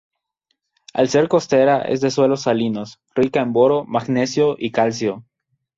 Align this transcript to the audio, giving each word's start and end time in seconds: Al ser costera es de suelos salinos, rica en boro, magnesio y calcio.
Al 0.95 1.09
ser 1.09 1.27
costera 1.27 1.81
es 1.83 2.01
de 2.01 2.09
suelos 2.09 2.41
salinos, 2.41 2.99
rica 3.13 3.39
en 3.41 3.53
boro, 3.53 3.83
magnesio 3.85 4.55
y 4.57 4.71
calcio. 4.71 5.25